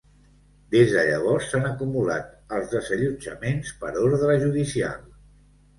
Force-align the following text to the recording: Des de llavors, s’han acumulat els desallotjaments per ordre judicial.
Des 0.75 0.93
de 0.95 1.03
llavors, 1.09 1.45
s’han 1.51 1.69
acumulat 1.73 2.33
els 2.59 2.73
desallotjaments 2.75 3.79
per 3.85 3.95
ordre 4.07 4.41
judicial. 4.49 5.03